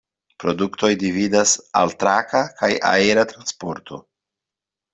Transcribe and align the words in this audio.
Produktoj 0.43 0.89
dividas 1.03 1.53
al 1.83 1.93
traka 2.05 2.43
kaj 2.63 2.73
aera 2.95 3.29
transporto. 3.35 4.05